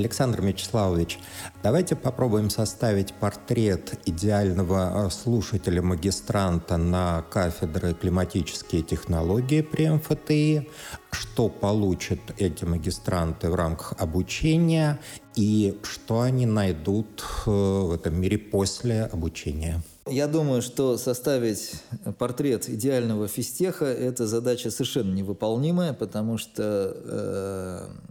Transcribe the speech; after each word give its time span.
Александр 0.00 0.40
Мячеславович, 0.40 1.18
давайте 1.62 1.94
попробуем 1.94 2.48
составить 2.48 3.12
портрет 3.12 4.00
идеального 4.06 5.06
э, 5.06 5.10
слушателя-магистранта 5.10 6.78
на 6.78 7.22
кафедре 7.30 7.92
климатические 7.92 8.80
технологии 8.82 9.60
при 9.60 9.90
МФТИ, 9.90 10.68
что 11.10 11.50
получат 11.50 12.20
эти 12.38 12.64
магистранты 12.64 13.50
в 13.50 13.54
рамках 13.54 13.92
обучения 13.98 14.98
и 15.36 15.78
что 15.82 16.22
они 16.22 16.46
найдут 16.46 17.22
э, 17.46 17.50
в 17.50 17.92
этом 17.92 18.18
мире 18.18 18.38
после 18.38 19.02
обучения. 19.02 19.82
Я 20.08 20.26
думаю, 20.26 20.62
что 20.62 20.96
составить 20.96 21.74
портрет 22.18 22.68
идеального 22.70 23.28
физтеха– 23.28 23.84
это 23.86 24.26
задача 24.26 24.70
совершенно 24.70 25.12
невыполнимая, 25.12 25.92
потому 25.92 26.38
что 26.38 26.96
э, 27.04 28.09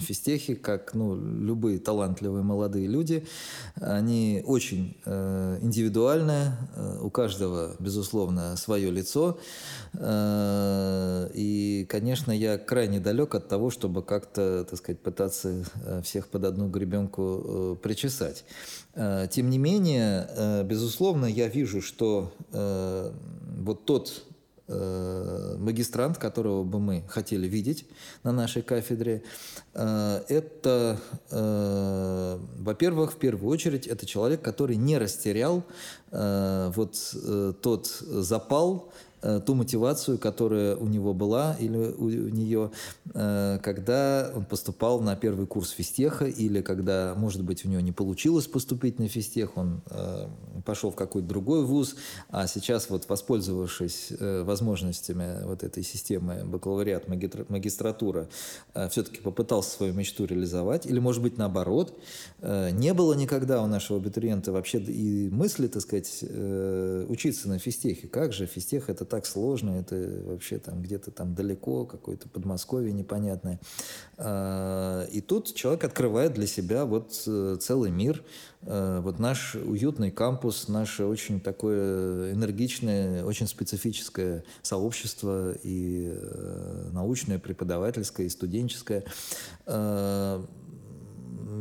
физтехи, 0.00 0.54
как 0.54 0.94
ну, 0.94 1.16
любые 1.16 1.78
талантливые 1.78 2.42
молодые 2.42 2.86
люди, 2.86 3.26
они 3.80 4.42
очень 4.46 4.96
э, 5.04 5.58
индивидуальные, 5.62 6.56
э, 6.76 6.98
у 7.02 7.10
каждого, 7.10 7.76
безусловно, 7.78 8.56
свое 8.56 8.90
лицо. 8.90 9.38
Э, 9.94 11.30
и, 11.34 11.86
конечно, 11.88 12.32
я 12.32 12.58
крайне 12.58 13.00
далек 13.00 13.34
от 13.34 13.48
того, 13.48 13.70
чтобы 13.70 14.02
как-то, 14.02 14.66
так 14.68 14.78
сказать, 14.78 15.00
пытаться 15.00 15.64
э, 15.84 16.02
всех 16.02 16.28
под 16.28 16.44
одну 16.44 16.68
гребенку 16.68 17.22
э, 17.22 17.76
причесать. 17.82 18.44
Э, 18.94 19.26
тем 19.30 19.50
не 19.50 19.58
менее, 19.58 20.28
э, 20.30 20.62
безусловно, 20.64 21.26
я 21.26 21.48
вижу, 21.48 21.80
что 21.80 22.32
э, 22.52 23.12
вот 23.58 23.84
тот 23.84 24.24
Э, 24.72 25.56
магистрант, 25.58 26.16
которого 26.18 26.62
бы 26.62 26.78
мы 26.78 27.02
хотели 27.08 27.48
видеть 27.48 27.86
на 28.22 28.30
нашей 28.30 28.62
кафедре, 28.62 29.24
э, 29.74 30.22
это, 30.28 30.96
э, 31.32 32.38
во-первых, 32.58 33.14
в 33.14 33.16
первую 33.16 33.50
очередь, 33.50 33.88
это 33.88 34.06
человек, 34.06 34.42
который 34.42 34.76
не 34.76 34.96
растерял 34.96 35.64
вот 36.12 37.14
тот 37.62 37.86
запал 37.86 38.90
Э, 39.22 39.38
ту 39.44 39.54
мотивацию, 39.54 40.16
которая 40.16 40.76
у 40.76 40.86
него 40.86 41.12
была 41.12 41.54
или 41.60 41.76
у 41.76 42.08
нее, 42.08 42.70
э, 43.12 43.58
когда 43.62 44.32
он 44.34 44.46
поступал 44.46 45.00
на 45.00 45.14
первый 45.14 45.46
курс 45.46 45.70
физтеха, 45.70 46.24
или 46.24 46.62
когда, 46.62 47.14
может 47.14 47.42
быть, 47.44 47.66
у 47.66 47.68
него 47.68 47.82
не 47.82 47.92
получилось 47.92 48.46
поступить 48.46 48.98
на 48.98 49.08
физтех, 49.08 49.58
он 49.58 49.82
э, 49.90 50.26
пошел 50.64 50.90
в 50.90 50.96
какой-то 50.96 51.28
другой 51.28 51.66
вуз, 51.66 51.96
а 52.30 52.46
сейчас, 52.46 52.88
вот, 52.88 53.08
воспользовавшись 53.08 54.12
возможностями 54.20 55.44
вот 55.44 55.62
этой 55.64 55.82
системы 55.82 56.42
бакалавриат, 56.44 57.06
магистратура, 57.08 58.28
все-таки 58.90 59.20
попытался 59.20 59.70
свою 59.70 59.92
мечту 59.92 60.24
реализовать, 60.24 60.86
или, 60.86 60.98
может 60.98 61.22
быть, 61.22 61.36
наоборот, 61.36 61.98
не 62.42 62.94
было 62.94 63.14
никогда 63.14 63.62
у 63.62 63.66
нашего 63.66 63.98
абитуриента 63.98 64.52
вообще 64.52 64.78
и 64.78 65.28
мысли, 65.30 65.66
так 65.66 65.82
сказать, 65.82 65.99
учиться 67.08 67.48
на 67.48 67.58
физтехе. 67.58 68.08
Как 68.08 68.32
же 68.32 68.46
физтех– 68.46 68.88
это 68.88 69.04
так 69.04 69.26
сложно, 69.26 69.78
это 69.78 70.22
вообще 70.26 70.58
там 70.58 70.82
где-то 70.82 71.10
там 71.10 71.34
далеко, 71.34 71.84
какое-то 71.84 72.28
Подмосковье 72.28 72.92
непонятное. 72.92 73.60
А, 74.16 75.04
и 75.06 75.20
тут 75.20 75.54
человек 75.54 75.84
открывает 75.84 76.34
для 76.34 76.46
себя 76.46 76.84
вот 76.84 77.22
э, 77.26 77.56
целый 77.60 77.90
мир, 77.90 78.22
э, 78.62 79.00
вот 79.02 79.18
наш 79.18 79.54
уютный 79.54 80.10
кампус, 80.10 80.68
наше 80.68 81.04
очень 81.04 81.40
такое 81.40 82.32
энергичное, 82.32 83.24
очень 83.24 83.46
специфическое 83.46 84.44
сообщество 84.62 85.52
и 85.62 86.12
э, 86.12 86.88
научное, 86.92 87.38
преподавательское, 87.38 88.26
и 88.26 88.30
студенческое 88.30 89.04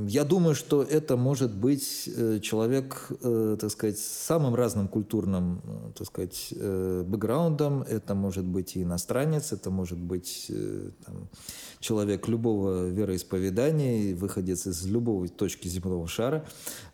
я 0.10 0.24
думаю, 0.24 0.56
что 0.56 0.82
это 0.82 1.18
может 1.18 1.54
быть 1.54 2.10
э, 2.18 2.40
человек, 2.42 3.10
э, 3.22 3.58
так 3.62 3.70
сказать, 3.70 4.00
с 4.00 4.26
самым 4.26 4.56
разным 4.56 4.88
культурным, 4.88 5.62
э, 5.64 5.92
так 5.96 6.08
сказать, 6.08 6.52
бэкграундом. 6.52 7.84
Это 7.84 8.16
может 8.16 8.44
быть 8.44 8.76
и 8.76 8.82
иностранец, 8.82 9.52
это 9.52 9.70
может 9.70 10.00
быть 10.00 10.52
там, 11.06 11.30
человек 11.80 12.28
любого 12.28 12.88
вероисповедания, 12.88 14.16
выходец 14.16 14.66
из 14.66 14.84
любой 14.88 15.28
точки 15.28 15.68
земного 15.68 16.08
шара. 16.08 16.44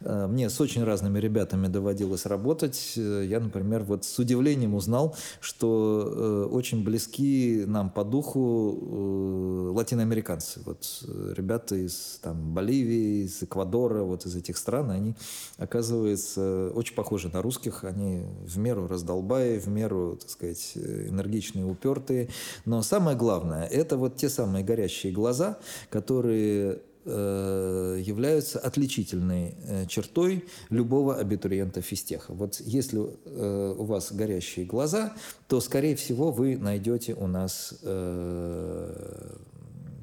Мне 0.01 0.49
с 0.49 0.59
очень 0.59 0.83
разными 0.83 1.17
ребятами 1.19 1.67
доводилось 1.67 2.25
работать. 2.25 2.93
Я, 2.97 3.39
например, 3.39 3.83
вот 3.83 4.03
с 4.03 4.19
удивлением 4.19 4.75
узнал, 4.75 5.15
что 5.39 6.49
очень 6.51 6.83
близки 6.83 7.63
нам 7.65 7.89
по 7.89 8.03
духу 8.03 9.64
латиноамериканцы. 9.71 10.61
Вот 10.65 11.03
ребята 11.35 11.75
из 11.75 12.19
там, 12.21 12.53
Боливии, 12.53 13.25
из 13.25 13.43
Эквадора, 13.43 14.03
вот 14.03 14.25
из 14.25 14.35
этих 14.35 14.57
стран, 14.57 14.91
они, 14.91 15.15
оказывается, 15.57 16.71
очень 16.73 16.95
похожи 16.95 17.29
на 17.29 17.41
русских. 17.41 17.83
Они 17.83 18.23
в 18.45 18.57
меру 18.57 18.87
раздолбаи, 18.87 19.59
в 19.59 19.67
меру, 19.67 20.17
так 20.19 20.29
сказать, 20.29 20.73
энергичные, 20.75 21.65
упертые. 21.65 22.29
Но 22.65 22.81
самое 22.81 23.17
главное, 23.17 23.65
это 23.65 23.97
вот 23.97 24.17
те 24.17 24.29
самые 24.29 24.63
горящие 24.63 25.11
глаза, 25.13 25.57
которые 25.89 26.81
э, 27.05 28.01
являются 28.01 28.59
отличительной 28.59 29.55
э, 29.67 29.85
чертой 29.87 30.45
любого 30.69 31.15
абитуриента 31.15 31.81
физтеха. 31.81 32.33
Вот 32.33 32.59
если 32.59 32.99
э, 33.25 33.75
у 33.77 33.83
вас 33.83 34.11
горящие 34.11 34.65
глаза, 34.65 35.13
то, 35.47 35.59
скорее 35.61 35.95
всего, 35.95 36.31
вы 36.31 36.57
найдете 36.57 37.13
у 37.13 37.27
нас 37.27 37.73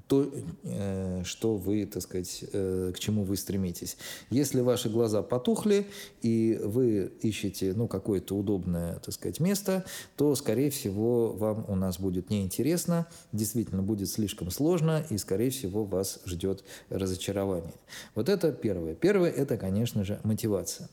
то, 0.09 0.31
э, 0.65 1.23
что 1.25 1.57
вы, 1.57 1.87
так 1.87 2.03
сказать, 2.03 2.45
э, 2.53 2.93
к 2.95 2.99
чему 2.99 3.25
вы 3.25 3.37
стремитесь. 3.37 3.97
Если 4.31 4.61
ваши 4.61 4.89
глаза 4.89 5.23
потухли, 5.23 5.87
и 6.23 6.61
вы 6.63 7.13
ищете 7.23 7.73
ну, 7.75 7.89
какое-то 7.89 8.37
удобное, 8.37 8.97
так 8.97 9.15
сказать, 9.15 9.41
место, 9.41 9.85
то, 10.17 10.35
скорее 10.35 10.71
всего, 10.71 11.33
вам 11.33 11.65
у 11.69 11.77
нас 11.77 11.99
будет 11.99 12.31
неинтересно, 12.31 13.07
действительно 13.33 13.83
будет 13.83 14.09
слишком 14.09 14.51
сложно, 14.51 15.05
и, 15.11 15.19
скорее 15.19 15.51
всего, 15.51 15.85
вас 15.85 16.21
ждет 16.27 16.65
разочарование. 16.91 17.75
Вот 18.15 18.29
это 18.29 18.53
первое. 18.53 18.95
Первое– 18.95 19.31
это, 19.31 19.57
конечно 19.57 20.05
же, 20.05 20.21
мотивация. 20.25 20.89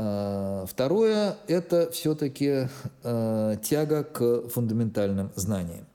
А, 0.00 0.64
второе– 0.66 1.36
это 1.48 1.90
все-таки 1.90 2.68
э, 3.02 3.56
тяга 3.62 4.04
к 4.04 4.48
фундаментальным 4.48 5.32
знаниям. 5.34 5.86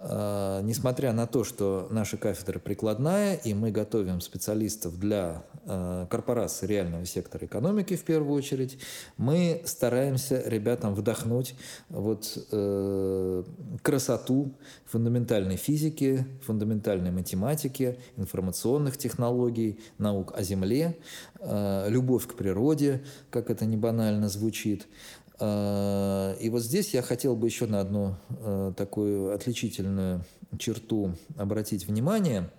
А, 0.00 0.62
несмотря 0.62 1.12
на 1.12 1.26
то, 1.26 1.42
что 1.42 1.88
наша 1.90 2.16
кафедра 2.16 2.60
прикладная, 2.60 3.34
и 3.34 3.52
мы 3.52 3.72
готовим 3.72 4.20
специалистов 4.20 4.98
для 4.98 5.44
а, 5.66 6.06
корпорации 6.06 6.66
реального 6.66 7.04
сектора 7.04 7.46
экономики 7.46 7.96
в 7.96 8.04
первую 8.04 8.36
очередь, 8.36 8.78
мы 9.16 9.60
стараемся 9.64 10.40
ребятам 10.46 10.94
вдохнуть 10.94 11.56
вот, 11.88 12.38
э, 12.52 13.44
красоту 13.82 14.54
фундаментальной 14.86 15.56
физики, 15.56 16.24
фундаментальной 16.42 17.10
математики, 17.10 17.98
информационных 18.16 18.96
технологий, 18.98 19.80
наук 19.98 20.32
о 20.36 20.42
Земле, 20.42 20.96
э, 21.40 21.86
любовь 21.88 22.28
к 22.28 22.34
природе, 22.34 23.02
как 23.30 23.50
это 23.50 23.66
не 23.66 23.76
банально 23.76 24.28
звучит, 24.28 24.86
Э, 25.27 25.27
и 25.40 26.48
вот 26.50 26.62
здесь 26.62 26.94
я 26.94 27.02
хотел 27.02 27.36
бы 27.36 27.46
еще 27.46 27.66
на 27.66 27.80
одну 27.80 28.16
э, 28.40 28.72
такую 28.76 29.32
отличительную 29.34 30.24
черту 30.58 31.14
обратить 31.36 31.86
внимание. 31.86 32.50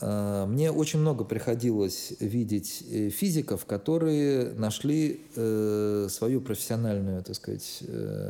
Э, 0.00 0.46
мне 0.46 0.70
очень 0.70 1.00
много 1.00 1.24
приходилось 1.24 2.12
видеть 2.20 2.84
физиков, 3.12 3.66
которые 3.66 4.52
нашли 4.54 5.20
свою 5.34 6.40
профессиональную, 6.40 7.22
так 7.22 7.36
сказать, 7.36 7.82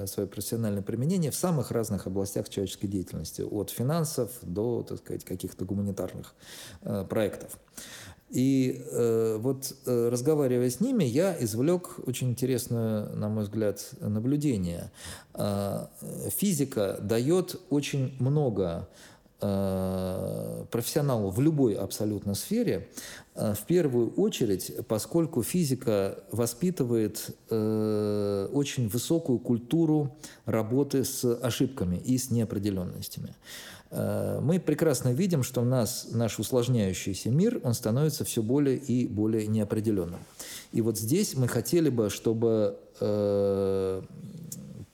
свое 0.07 0.29
профессиональное 0.29 0.83
применение 0.83 1.31
в 1.31 1.37
самых 1.37 1.71
разных 1.71 2.07
областях 2.07 2.49
человеческой 2.49 2.89
деятельности, 2.89 3.43
от 3.43 3.71
финансов 3.71 4.31
до, 4.43 4.83
так 4.83 4.99
сказать, 4.99 5.25
каких-то 5.25 5.65
гуманитарных 5.65 6.35
проектов. 7.09 7.59
И 8.31 8.85
э, 8.91 9.39
вот 9.41 9.75
э, 9.87 10.09
разговаривая 10.11 10.69
с 10.69 10.81
ними, 10.81 11.05
я 11.05 11.35
извлек 11.43 11.99
очень 12.07 12.31
интересное, 12.31 13.07
на 13.15 13.29
мой 13.29 13.45
взгляд, 13.45 13.83
наблюдение. 14.01 14.91
Э, 15.33 15.87
физика 16.37 16.99
дает 17.01 17.59
очень 17.71 18.15
много 18.19 18.87
э, 18.87 19.18
профессионалу 19.41 21.31
в 21.31 21.41
любой 21.41 21.75
абсолютно 21.75 22.35
сфере, 22.35 22.89
э, 23.35 23.55
в 23.55 23.67
первую 23.67 24.11
очередь, 24.15 24.73
поскольку 24.89 25.43
физика 25.43 26.19
воспитывает 26.33 27.31
э, 27.51 28.49
очень 28.53 28.89
высокую 28.89 29.39
культуру 29.39 30.17
работы 30.45 31.05
с 31.05 31.25
ошибками 31.25 31.97
и 31.97 32.19
с 32.19 32.31
неопределенностями. 32.31 33.35
Э, 33.91 34.41
мы 34.43 34.61
прекрасно 34.61 35.11
видим, 35.11 35.43
что 35.43 35.63
у 35.63 35.65
нас 35.65 36.09
наш 36.13 36.39
усложняющийся 36.39 37.31
мир, 37.31 37.61
он 37.65 37.75
становится 37.75 38.25
все 38.25 38.43
более 38.43 38.77
и 38.77 39.07
более 39.07 39.47
неопределенным. 39.47 40.21
И 40.73 40.81
вот 40.81 40.99
здесь 40.99 41.35
мы 41.35 41.49
хотели 41.49 41.89
бы, 41.89 42.11
чтобы 42.11 42.79
э, 43.01 44.03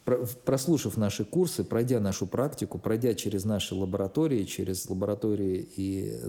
прослушав 0.04 0.96
наши 0.96 1.24
курсы, 1.24 1.64
пройдя 1.64 1.98
нашу 2.00 2.26
практику, 2.26 2.78
пройдя 2.78 3.14
через 3.14 3.44
наши 3.44 3.74
лаборатории, 3.74 4.44
через 4.44 4.88
лаборатории 4.88 5.66
и, 5.76 6.20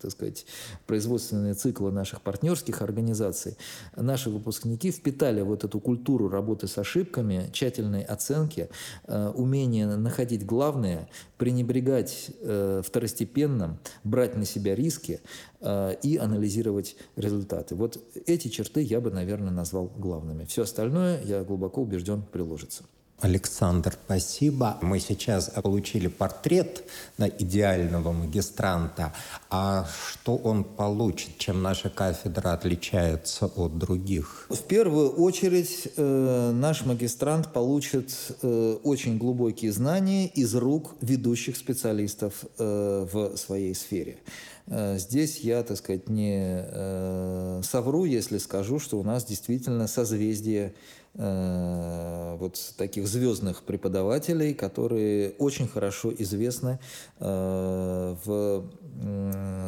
так 0.00 0.10
сказать, 0.10 0.46
производственные 0.86 1.54
циклы 1.54 1.92
наших 1.92 2.22
партнерских 2.22 2.80
организаций, 2.80 3.56
наши 3.96 4.30
выпускники 4.30 4.90
впитали 4.90 5.42
вот 5.42 5.64
эту 5.64 5.78
культуру 5.80 6.28
работы 6.28 6.66
с 6.68 6.78
ошибками, 6.78 7.50
тщательной 7.52 8.02
оценки, 8.02 8.70
э, 9.06 9.28
умение 9.34 9.86
находить 9.86 10.46
главное, 10.46 11.08
пренебрегать 11.36 12.30
э, 12.40 12.82
второстепенным, 12.84 13.78
брать 14.04 14.36
на 14.36 14.46
себя 14.46 14.74
риски 14.74 15.20
э, 15.60 15.96
и 16.02 16.16
анализировать 16.16 16.96
результаты. 17.16 17.74
Вот 17.74 17.98
эти 18.26 18.48
черты 18.48 18.80
я 18.80 19.00
бы, 19.00 19.10
наверное, 19.10 19.52
назвал 19.52 19.92
главными. 19.98 20.44
Все 20.44 20.62
остальное, 20.62 21.20
я 21.24 21.44
глубоко 21.44 21.82
убежден, 21.82 22.22
приложится. 22.22 22.84
Александр, 23.22 23.96
спасибо. 24.04 24.78
Мы 24.82 24.98
сейчас 24.98 25.48
получили 25.62 26.08
портрет 26.08 26.82
на 27.18 27.28
идеального 27.28 28.10
магистранта. 28.10 29.12
А 29.48 29.86
что 30.10 30.34
он 30.36 30.64
получит? 30.64 31.38
Чем 31.38 31.62
наша 31.62 31.88
кафедра 31.88 32.52
отличается 32.52 33.46
от 33.46 33.78
других? 33.78 34.46
В 34.50 34.62
первую 34.64 35.10
очередь 35.10 35.88
э, 35.96 36.50
наш 36.52 36.84
магистрант 36.84 37.52
получит 37.52 38.12
э, 38.42 38.78
очень 38.82 39.18
глубокие 39.18 39.70
знания 39.70 40.26
из 40.26 40.56
рук 40.56 40.96
ведущих 41.00 41.56
специалистов 41.56 42.44
э, 42.58 43.06
в 43.12 43.36
своей 43.36 43.74
сфере. 43.74 44.18
Здесь 44.66 45.40
я, 45.40 45.64
так 45.64 45.76
сказать, 45.76 46.08
не 46.08 47.62
совру, 47.64 48.04
если 48.04 48.38
скажу, 48.38 48.78
что 48.78 49.00
у 49.00 49.02
нас 49.02 49.24
действительно 49.24 49.88
созвездие 49.88 50.74
вот 51.14 52.74
таких 52.78 53.06
звездных 53.06 53.62
преподавателей, 53.64 54.54
которые 54.54 55.32
очень 55.38 55.68
хорошо 55.68 56.12
известны 56.12 56.78
э, 57.20 58.16
в 58.24 58.64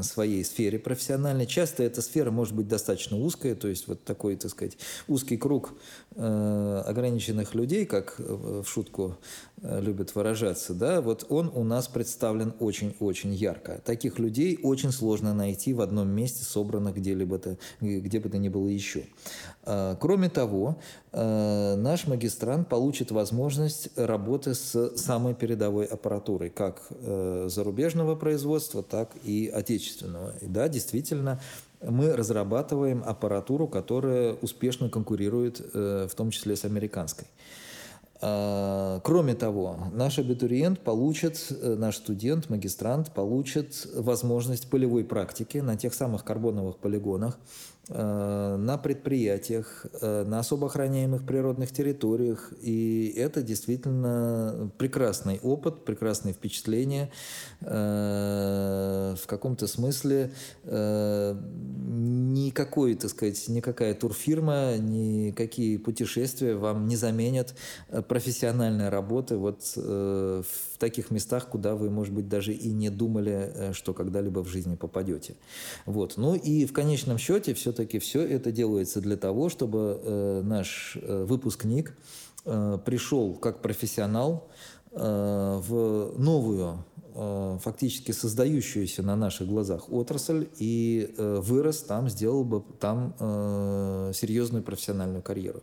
своей 0.02 0.44
сфере 0.44 0.78
профессиональной. 0.78 1.46
Часто 1.46 1.82
эта 1.82 2.00
сфера 2.02 2.30
может 2.30 2.54
быть 2.54 2.68
достаточно 2.68 3.18
узкая, 3.18 3.54
то 3.54 3.68
есть 3.68 3.88
вот 3.88 4.04
такой, 4.04 4.36
так 4.36 4.50
сказать, 4.50 4.78
узкий 5.06 5.36
круг 5.36 5.74
э, 6.16 6.82
ограниченных 6.86 7.54
людей, 7.54 7.84
как 7.84 8.14
в 8.18 8.64
шутку 8.64 9.16
любят 9.64 10.14
выражаться, 10.14 10.74
да, 10.74 11.00
вот 11.00 11.26
он 11.28 11.50
у 11.54 11.64
нас 11.64 11.88
представлен 11.88 12.54
очень-очень 12.60 13.32
ярко. 13.32 13.80
Таких 13.84 14.18
людей 14.18 14.58
очень 14.62 14.92
сложно 14.92 15.34
найти 15.34 15.72
в 15.72 15.80
одном 15.80 16.08
месте, 16.08 16.44
собранных 16.44 16.96
где-либо, 16.96 17.40
где 17.80 18.20
бы 18.20 18.28
то 18.28 18.38
ни 18.38 18.48
было 18.48 18.68
еще. 18.68 19.04
Кроме 19.64 20.28
того, 20.28 20.76
Э, 21.16 21.76
наш 21.76 22.08
магистрант 22.08 22.68
получит 22.68 23.12
возможность 23.12 23.88
работы 23.96 24.54
с 24.54 24.96
самой 24.96 25.34
передовой 25.34 25.86
аппаратурой, 25.86 26.50
как 26.50 26.82
э, 26.90 27.46
зарубежного 27.48 28.16
производства, 28.16 28.82
так 28.82 29.10
и 29.22 29.48
отечественного. 29.54 30.34
И 30.40 30.46
да, 30.46 30.68
действительно, 30.68 31.40
мы 31.80 32.16
разрабатываем 32.16 33.04
аппаратуру, 33.06 33.68
которая 33.68 34.32
успешно 34.32 34.88
конкурирует, 34.88 35.60
э, 35.72 36.08
в 36.10 36.14
том 36.16 36.32
числе 36.32 36.56
с 36.56 36.64
американской. 36.64 37.28
Кроме 38.20 39.34
того, 39.34 39.76
наш 39.92 40.18
абитуриент 40.18 40.80
получит, 40.80 41.46
наш 41.62 41.96
студент, 41.96 42.48
магистрант 42.48 43.12
получит 43.12 43.86
возможность 43.94 44.70
полевой 44.70 45.04
практики 45.04 45.58
на 45.58 45.76
тех 45.76 45.92
самых 45.92 46.24
карбоновых 46.24 46.78
полигонах, 46.78 47.38
Э, 47.38 47.73
на 47.88 48.78
предприятиях, 48.78 49.84
э, 50.00 50.24
на 50.24 50.38
особо 50.38 50.68
охраняемых 50.68 51.26
природных 51.26 51.70
территориях. 51.70 52.52
И 52.62 53.12
это 53.16 53.42
действительно 53.42 54.70
прекрасный 54.78 55.38
опыт, 55.42 55.84
прекрасные 55.84 56.32
впечатления. 56.32 57.10
Э, 57.60 59.14
в 59.20 59.26
каком-то 59.26 59.66
смысле 59.66 60.32
никакой, 61.86 62.94
так 62.94 63.10
сказать, 63.10 63.48
никакая 63.48 63.94
турфирма, 63.94 64.76
никакие 64.78 65.78
путешествия 65.78 66.54
вам 66.54 66.88
не 66.88 66.96
заменят 66.96 67.54
профессиональной 68.08 68.88
работы 68.88 69.36
вот 69.36 69.76
в 69.76 70.44
таких 70.78 71.10
местах, 71.10 71.48
куда 71.48 71.74
вы, 71.74 71.90
может 71.90 72.14
быть, 72.14 72.28
даже 72.28 72.52
и 72.52 72.70
не 72.72 72.90
думали, 72.90 73.72
что 73.72 73.92
когда-либо 73.92 74.40
в 74.40 74.48
жизни 74.48 74.74
попадете. 74.76 75.34
Вот. 75.86 76.14
Ну 76.16 76.34
и 76.34 76.66
в 76.66 76.72
конечном 76.72 77.18
счете 77.18 77.54
все 77.54 77.72
все-таки 77.74 77.98
все 77.98 78.20
это 78.22 78.52
делается 78.52 79.00
для 79.00 79.16
того, 79.16 79.48
чтобы 79.48 80.00
э, 80.00 80.42
наш 80.44 80.96
э, 81.00 81.24
выпускник 81.24 81.96
э, 82.44 82.78
пришел 82.84 83.34
как 83.34 83.62
профессионал 83.62 84.48
э, 84.92 85.60
в 85.60 86.14
новую 86.16 86.84
фактически 87.14 88.12
создающуюся 88.12 89.02
на 89.02 89.16
наших 89.16 89.46
глазах 89.48 89.92
отрасль 89.92 90.48
и 90.58 91.14
э, 91.16 91.40
вырос 91.40 91.82
там, 91.82 92.08
сделал 92.08 92.44
бы 92.44 92.62
там 92.80 93.14
э, 93.18 94.12
серьезную 94.14 94.62
профессиональную 94.62 95.22
карьеру. 95.22 95.62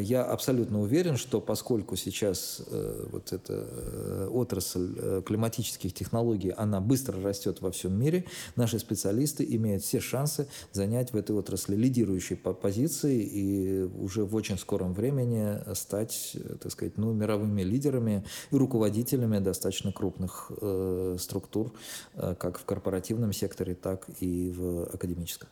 Я 0.00 0.24
абсолютно 0.24 0.80
уверен, 0.80 1.16
что 1.16 1.40
поскольку 1.40 1.96
сейчас 1.96 2.62
вот 3.10 3.32
эта 3.32 4.28
отрасль 4.30 5.22
климатических 5.22 5.92
технологий, 5.92 6.50
она 6.50 6.80
быстро 6.80 7.20
растет 7.20 7.60
во 7.60 7.70
всем 7.70 7.98
мире, 7.98 8.24
наши 8.56 8.78
специалисты 8.78 9.44
имеют 9.56 9.82
все 9.82 10.00
шансы 10.00 10.48
занять 10.72 11.12
в 11.12 11.16
этой 11.16 11.36
отрасли 11.36 11.76
лидирующие 11.76 12.36
позиции 12.36 13.22
и 13.22 13.82
уже 13.82 14.24
в 14.24 14.34
очень 14.34 14.58
скором 14.58 14.94
времени 14.94 15.58
стать, 15.74 16.36
так 16.60 16.72
сказать, 16.72 16.96
ну, 16.96 17.12
мировыми 17.12 17.62
лидерами 17.62 18.24
и 18.50 18.56
руководителями 18.56 19.38
достаточно 19.38 19.92
крупных 19.92 20.50
Э, 20.60 20.71
структур, 21.18 21.72
э, 22.14 22.34
как 22.38 22.58
в 22.58 22.64
корпоративном 22.64 23.32
секторе, 23.32 23.74
так 23.74 24.06
и 24.20 24.50
в 24.50 24.94
академическом. 24.94 25.48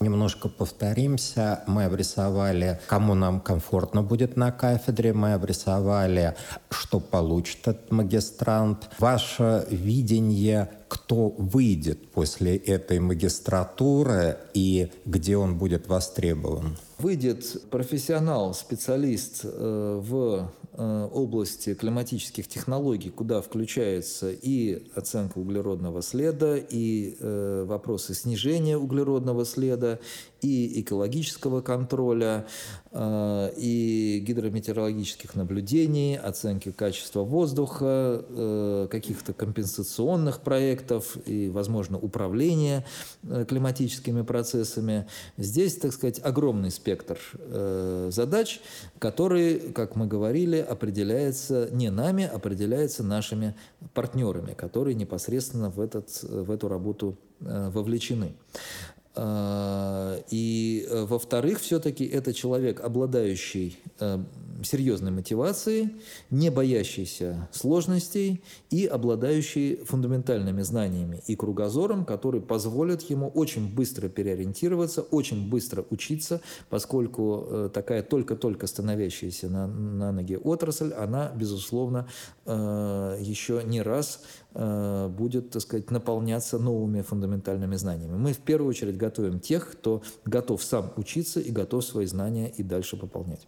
Немножко 0.00 0.48
повторимся. 0.48 1.64
Мы 1.66 1.84
обрисовали, 1.84 2.78
кому 2.86 3.14
нам 3.14 3.40
комфортно 3.40 4.02
будет 4.02 4.36
на 4.36 4.52
кафедре. 4.52 5.12
Мы 5.12 5.32
обрисовали, 5.32 6.36
что 6.70 7.00
получит 7.00 7.66
этот 7.66 7.90
магистрант. 7.90 8.88
Ваше 9.00 9.66
видение, 9.70 10.70
кто 10.86 11.30
выйдет 11.30 12.12
после 12.12 12.56
этой 12.56 13.00
магистратуры 13.00 14.38
и 14.54 14.92
где 15.04 15.36
он 15.36 15.58
будет 15.58 15.88
востребован? 15.88 16.76
Выйдет 16.98 17.68
профессионал, 17.70 18.54
специалист 18.54 19.40
э, 19.42 20.00
в 20.00 20.48
Э, 20.57 20.57
области 20.78 21.74
климатических 21.74 22.46
технологий, 22.46 23.10
куда 23.10 23.42
включается 23.42 24.30
и 24.30 24.88
оценка 24.94 25.38
углеродного 25.38 26.02
следа, 26.02 26.56
и 26.56 27.16
э, 27.18 27.64
вопросы 27.66 28.14
снижения 28.14 28.78
углеродного 28.78 29.44
следа, 29.44 29.98
и 30.40 30.80
экологического 30.80 31.60
контроля, 31.60 32.46
э, 32.92 33.52
и 33.56 34.22
гидрометеорологических 34.24 35.34
наблюдений, 35.34 36.16
оценки 36.16 36.70
качества 36.70 37.22
воздуха, 37.22 38.24
э, 38.28 38.88
каких-то 38.90 39.32
компенсационных 39.32 40.40
проектов 40.40 41.16
и, 41.26 41.48
возможно, 41.48 41.98
управления 41.98 42.84
э, 43.24 43.44
климатическими 43.48 44.22
процессами. 44.22 45.06
Здесь, 45.36 45.76
так 45.76 45.92
сказать, 45.92 46.20
огромный 46.22 46.70
спектр 46.70 47.18
задач, 48.08 48.60
который, 48.98 49.58
как 49.72 49.96
мы 49.96 50.06
говорили, 50.06 50.56
определяется 50.68 51.68
не 51.72 51.90
нами, 51.90 52.24
определяется 52.24 53.02
нашими 53.02 53.54
партнерами, 53.94 54.54
которые 54.54 54.94
непосредственно 54.94 55.70
в, 55.70 55.80
этот, 55.80 56.22
в 56.22 56.50
эту 56.50 56.68
работу 56.68 57.16
вовлечены. 57.40 58.34
А, 59.20 60.22
и, 60.30 60.86
э, 60.88 61.04
во-вторых, 61.04 61.58
все-таки 61.58 62.04
это 62.04 62.32
человек, 62.32 62.80
обладающий 62.80 63.76
э, 63.98 64.18
серьезной 64.62 65.10
мотивацией, 65.10 65.96
не 66.30 66.50
боящийся 66.50 67.48
сложностей 67.52 68.42
и 68.70 68.86
обладающий 68.86 69.76
фундаментальными 69.84 70.62
знаниями 70.62 71.22
и 71.26 71.36
кругозором, 71.36 72.04
которые 72.04 72.42
позволят 72.42 73.02
ему 73.02 73.28
очень 73.28 73.74
быстро 73.74 74.08
переориентироваться, 74.08 75.02
очень 75.02 75.48
быстро 75.48 75.84
учиться, 75.90 76.40
поскольку 76.70 77.46
э, 77.48 77.70
такая 77.72 78.02
только-только 78.02 78.66
становящаяся 78.66 79.48
на, 79.48 79.66
на 79.66 80.12
ноги 80.12 80.36
отрасль, 80.36 80.92
она, 80.92 81.32
безусловно, 81.34 82.06
еще 82.46 83.62
не 83.64 83.82
раз 83.82 84.22
будет, 84.54 85.50
так 85.50 85.62
сказать, 85.62 85.90
наполняться 85.90 86.58
новыми 86.58 87.02
фундаментальными 87.02 87.76
знаниями. 87.76 88.16
Мы 88.16 88.32
в 88.32 88.38
первую 88.38 88.70
очередь 88.70 88.96
готовим 88.96 89.40
тех, 89.40 89.70
кто 89.70 90.02
готов 90.24 90.62
сам 90.62 90.92
учиться 90.96 91.40
и 91.40 91.50
готов 91.50 91.84
свои 91.84 92.06
знания 92.06 92.48
и 92.48 92.62
дальше 92.62 92.96
пополнять. 92.96 93.46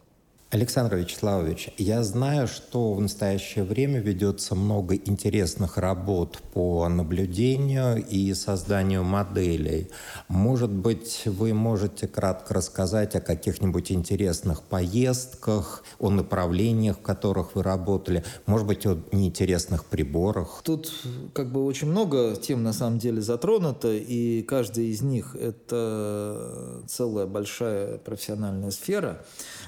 Александр 0.51 0.97
Вячеславович, 0.97 1.69
я 1.77 2.03
знаю, 2.03 2.45
что 2.45 2.93
в 2.93 2.99
настоящее 2.99 3.63
время 3.63 4.01
ведется 4.01 4.53
много 4.53 4.95
интересных 4.95 5.77
работ 5.77 6.39
по 6.53 6.89
наблюдению 6.89 8.05
и 8.05 8.33
созданию 8.33 9.05
моделей. 9.05 9.89
Может 10.27 10.69
быть, 10.69 11.21
вы 11.25 11.53
можете 11.53 12.05
кратко 12.05 12.53
рассказать 12.53 13.15
о 13.15 13.21
каких-нибудь 13.21 13.93
интересных 13.93 14.61
поездках, 14.61 15.85
о 15.99 16.09
направлениях, 16.09 16.97
в 16.97 17.01
которых 17.01 17.55
вы 17.55 17.63
работали, 17.63 18.25
может 18.45 18.67
быть, 18.67 18.85
о 18.85 19.01
неинтересных 19.13 19.85
приборах? 19.85 20.63
Тут 20.65 20.91
как 21.33 21.49
бы 21.49 21.63
очень 21.63 21.87
много 21.87 22.35
тем 22.35 22.61
на 22.61 22.73
самом 22.73 22.99
деле 22.99 23.21
затронуто, 23.21 23.93
и 23.93 24.41
каждая 24.41 24.87
из 24.87 25.01
них– 25.01 25.33
это 25.39 26.83
целая 26.89 27.25
большая 27.25 27.99
профессиональная 27.99 28.71
сфера. 28.71 29.23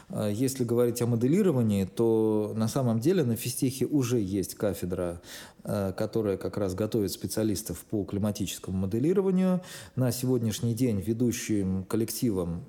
А 0.10 0.30
если 0.30 0.66
говорить 0.74 1.02
о 1.02 1.08
моделировании, 1.08 1.86
то 1.86 2.54
на 2.56 2.68
самом 2.68 3.00
деле 3.00 3.24
на 3.24 3.36
физтехе 3.36 3.86
уже 3.86 4.20
есть 4.20 4.56
кафедра 4.56 5.22
Э, 5.66 5.94
которая 5.96 6.36
как 6.36 6.58
раз 6.58 6.76
готовит 6.76 7.12
специалистов 7.12 7.86
по 7.90 8.04
климатическому 8.04 8.80
моделированию. 8.80 9.62
На 9.96 10.12
сегодняшний 10.12 10.74
день 10.74 11.00
ведущим 11.00 11.86
коллективом 11.86 12.66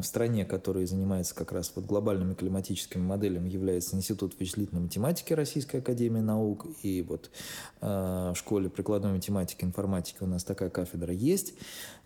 в 0.00 0.02
стране, 0.02 0.44
который 0.44 0.86
занимается 0.86 1.36
как 1.36 1.52
раз 1.52 1.70
вот 1.76 1.84
глобальными 1.84 2.34
климатическими 2.34 3.02
моделями, 3.02 3.48
является 3.48 3.94
Институт 3.94 4.34
вычислительной 4.40 4.82
математики 4.82 5.34
Российской 5.34 5.76
Академии 5.76 6.18
Наук. 6.18 6.66
И 6.82 7.00
вот 7.02 7.30
э, 7.80 8.32
в 8.34 8.36
школе 8.36 8.70
прикладной 8.70 9.12
математики 9.12 9.62
и 9.62 9.66
информатики 9.66 10.18
у 10.20 10.26
нас 10.26 10.42
такая 10.42 10.70
кафедра 10.70 11.14
есть. 11.14 11.54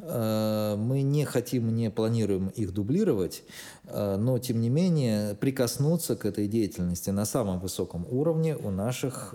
Э, 0.01 0.77
мы 0.77 1.01
не 1.01 1.25
хотим, 1.25 1.75
не 1.75 1.91
планируем 1.91 2.49
их 2.49 2.75
дублировать, 2.75 3.43
но 3.91 4.39
тем 4.39 4.61
не 4.61 4.69
менее 4.69 5.20
прикоснуться 5.41 6.17
к 6.17 6.25
этой 6.25 6.49
деятельности 6.49 7.11
на 7.11 7.25
самом 7.25 7.61
высоком 7.61 8.07
уровне 8.11 8.57
у 8.57 8.71
наших 8.71 9.35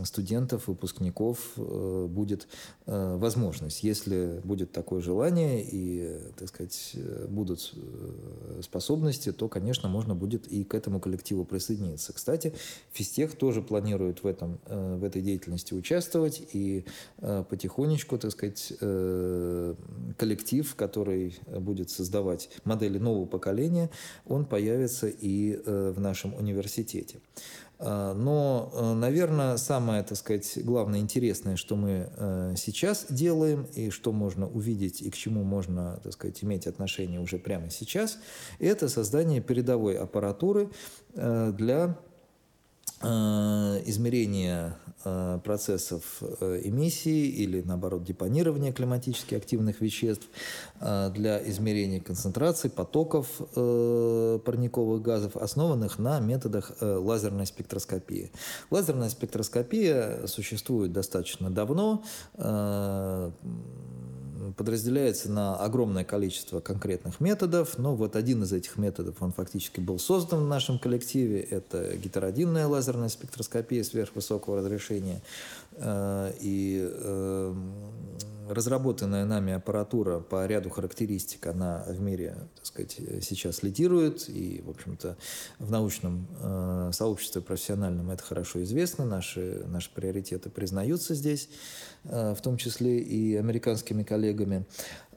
Э, 0.00 0.04
студентов, 0.04 0.66
выпускников 0.66 1.38
э, 1.56 2.06
будет 2.08 2.48
э, 2.86 3.16
возможность. 3.16 3.82
Если 3.82 4.40
будет 4.44 4.72
такое 4.72 5.02
желание 5.02 5.62
и, 5.62 6.18
так 6.38 6.48
сказать, 6.48 6.96
будут 7.28 7.74
способности, 8.62 9.30
то, 9.32 9.48
конечно, 9.48 9.88
можно 9.88 10.14
будет 10.14 10.46
и 10.46 10.64
к 10.64 10.74
этому 10.74 11.00
коллективу 11.00 11.44
присоединиться. 11.44 12.12
Кстати, 12.12 12.54
Физтех 12.92 13.36
тоже 13.36 13.60
планирует 13.60 14.22
в, 14.22 14.26
этом, 14.26 14.58
в 14.66 15.04
этой 15.04 15.20
деятельности 15.20 15.74
участвовать 15.74 16.42
и 16.52 16.84
потихонечку, 17.18 18.18
так 18.18 18.32
сказать, 18.32 18.72
коллектив, 18.78 20.74
который 20.76 21.38
будет 21.46 21.90
создавать 21.90 22.48
модели 22.64 22.98
нового 22.98 23.26
поколения, 23.26 23.90
он 24.26 24.44
появится 24.44 25.08
и 25.08 25.56
в 25.64 26.00
нашем 26.00 26.34
университете. 26.34 27.18
А, 27.82 28.12
но, 28.12 28.70
э, 28.74 28.92
наверное, 28.92 29.56
самое, 29.56 30.02
так 30.02 30.18
сказать, 30.18 30.58
главное 30.62 31.00
интересное, 31.00 31.56
что 31.56 31.76
мы 31.76 32.10
э, 32.14 32.54
сейчас 32.56 33.06
делаем 33.08 33.66
и 33.74 33.88
что 33.88 34.12
можно 34.12 34.46
увидеть 34.46 35.00
и 35.00 35.10
к 35.10 35.16
чему 35.16 35.44
можно, 35.44 35.98
так 36.02 36.12
сказать, 36.12 36.44
иметь 36.44 36.66
отношение 36.66 37.20
уже 37.20 37.38
прямо 37.38 37.70
сейчас, 37.70 38.18
это 38.58 38.90
создание 38.90 39.40
передовой 39.40 39.96
аппаратуры 39.96 40.68
э, 41.14 41.52
для 41.56 41.98
Э, 43.02 43.80
измерения 43.86 44.76
э, 45.04 45.38
процессов 45.42 46.02
э, 46.20 46.60
эмиссии 46.64 47.28
или, 47.28 47.62
наоборот, 47.62 48.04
депонирования 48.04 48.74
климатически 48.74 49.34
активных 49.34 49.80
веществ, 49.80 50.28
для 50.80 51.40
измерения 51.48 52.00
концентрации 52.00 52.68
потоков 52.68 53.26
парниковых 53.54 55.02
газов, 55.02 55.36
основанных 55.36 55.98
на 55.98 56.20
методах 56.20 56.72
лазерной 56.80 57.46
спектроскопии. 57.46 58.32
Лазерная 58.70 59.08
спектроскопия 59.10 60.26
существует 60.26 60.92
достаточно 60.92 61.50
давно, 61.50 62.02
подразделяется 64.56 65.30
на 65.30 65.56
огромное 65.56 66.04
количество 66.04 66.60
конкретных 66.60 67.20
методов, 67.20 67.78
но 67.78 67.94
вот 67.94 68.16
один 68.16 68.42
из 68.42 68.52
этих 68.52 68.76
методов, 68.76 69.16
он 69.20 69.32
фактически 69.32 69.80
был 69.80 69.98
создан 69.98 70.40
в 70.44 70.48
нашем 70.48 70.78
коллективе, 70.78 71.40
это 71.40 71.96
гетеродинная 71.96 72.66
лазерная 72.66 73.08
спектроскопия 73.08 73.82
сверхвысокого 73.82 74.58
разрешения. 74.58 75.22
Э, 75.72 76.32
и 76.40 76.88
эм, 76.92 77.72
разработанная 78.50 79.24
нами 79.24 79.52
аппаратура 79.52 80.20
по 80.20 80.44
ряду 80.46 80.70
характеристик, 80.70 81.46
она 81.46 81.84
в 81.86 82.00
мире, 82.00 82.36
так 82.56 82.66
сказать, 82.66 82.96
сейчас 83.22 83.62
лидирует, 83.62 84.28
и, 84.28 84.62
в 84.64 84.70
общем-то, 84.70 85.16
в 85.58 85.70
научном 85.70 86.26
э, 86.40 86.90
сообществе 86.92 87.40
профессиональном 87.40 88.10
это 88.10 88.22
хорошо 88.22 88.62
известно, 88.62 89.04
наши, 89.04 89.64
наши 89.66 89.90
приоритеты 89.92 90.50
признаются 90.50 91.14
здесь, 91.14 91.48
э, 92.04 92.34
в 92.36 92.40
том 92.42 92.56
числе 92.56 92.98
и 92.98 93.36
американскими 93.36 94.02
коллегами. 94.02 94.66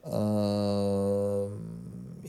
Э, 0.03 1.49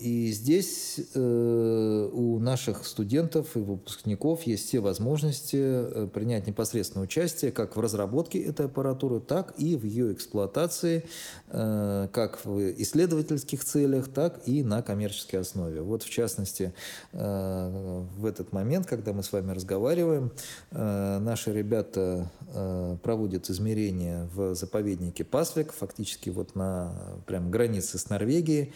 и 0.04 0.32
здесь 0.32 1.00
э, 1.14 2.10
у 2.12 2.38
наших 2.38 2.86
студентов 2.86 3.56
и 3.56 3.60
выпускников 3.60 4.42
есть 4.42 4.68
все 4.68 4.80
возможности 4.80 5.56
э, 5.56 6.08
принять 6.12 6.46
непосредственное 6.46 7.04
участие 7.04 7.52
как 7.52 7.74
в 7.74 7.80
разработке 7.80 8.38
этой 8.38 8.66
аппаратуры, 8.66 9.20
так 9.20 9.54
и 9.56 9.76
в 9.76 9.84
ее 9.86 10.12
эксплуатации, 10.12 11.06
э, 11.48 12.08
как 12.12 12.44
в 12.44 12.82
исследовательских 12.82 13.64
целях, 13.64 14.12
так 14.12 14.42
и 14.44 14.62
на 14.62 14.82
коммерческой 14.82 15.36
основе. 15.36 15.80
Вот 15.80 16.02
в 16.02 16.10
частности, 16.10 16.74
э, 17.12 18.04
в 18.18 18.26
этот 18.26 18.52
момент, 18.52 18.86
когда 18.86 19.14
мы 19.14 19.22
с 19.22 19.32
вами 19.32 19.52
разговариваем, 19.52 20.32
э, 20.70 21.18
наши 21.18 21.50
ребята 21.50 22.30
э, 22.52 22.98
проводят 23.02 23.48
измерения 23.48 24.28
в 24.34 24.54
заповеднике 24.54 25.24
Пасвик, 25.24 25.72
фактически 25.72 26.28
вот 26.28 26.54
на 26.54 26.92
прям 27.24 27.50
границе 27.50 27.96
с 27.96 28.10
Норвегией. 28.10 28.74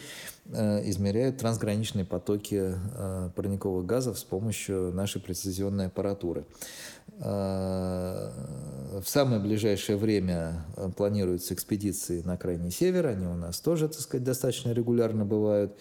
Э, 0.51 0.81
измеряют 0.89 1.37
трансграничные 1.37 2.05
потоки 2.05 2.73
э, 2.73 3.29
парниковых 3.35 3.85
газов 3.85 4.17
с 4.17 4.23
помощью 4.23 4.91
нашей 4.91 5.21
прецизионной 5.21 5.87
аппаратуры. 5.87 6.43
Э, 7.19 8.31
в 8.99 9.07
самое 9.07 9.39
ближайшее 9.39 9.95
время 9.95 10.65
планируются 10.97 11.53
экспедиции 11.53 12.23
на 12.23 12.35
крайний 12.35 12.71
север. 12.71 13.05
Они 13.05 13.27
у 13.27 13.35
нас 13.35 13.59
тоже, 13.59 13.89
так 13.89 13.99
сказать, 13.99 14.23
достаточно 14.23 14.71
регулярно 14.71 15.23
бывают, 15.23 15.77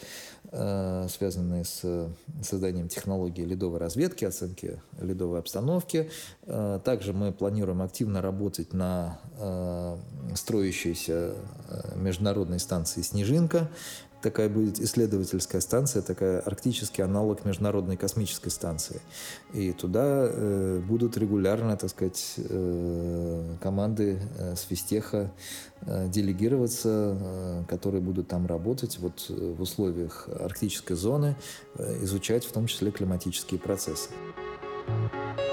связанные 0.51 1.65
с 1.65 2.11
созданием 2.43 2.89
технологии 2.89 3.43
ледовой 3.43 3.79
разведки, 3.79 4.25
оценки 4.25 4.81
ледовой 5.01 5.41
обстановки. 5.41 6.11
Также 6.85 7.13
мы 7.13 7.33
планируем 7.33 7.83
активно 7.83 8.23
работать 8.23 8.73
на 8.73 9.19
строящейся 10.35 11.35
международной 11.97 12.61
станции 12.61 13.03
«Снежинка», 13.03 13.69
такая 14.23 14.49
будет 14.49 14.81
исследовательская 14.81 15.61
станция, 15.61 16.03
такая 16.03 16.41
арктический 16.41 17.05
аналог 17.05 17.45
Международной 17.45 17.97
космической 17.97 18.51
станции. 18.51 19.01
И 19.53 19.73
туда 19.73 20.29
э, 20.29 20.81
будут 20.87 21.17
регулярно, 21.17 21.77
так 21.77 21.91
сказать, 21.91 22.35
э, 22.37 23.55
команды 23.61 24.21
э, 24.39 24.57
с 24.57 24.63
Фистеха 24.63 25.31
э, 25.83 26.09
делегироваться, 26.09 27.17
э, 27.21 27.65
которые 27.69 28.01
будут 28.01 28.29
там 28.29 28.47
работать 28.47 28.99
вот 28.99 29.27
э, 29.29 29.55
в 29.57 29.61
условиях 29.61 30.29
арктической 30.29 30.97
зоны, 30.97 31.37
э, 31.77 32.05
изучать 32.05 32.45
в 32.45 32.53
том 32.53 32.67
числе 32.67 32.91
климатические 32.91 33.61
процессы. 33.61 34.11
thank 34.89 35.39
you 35.39 35.48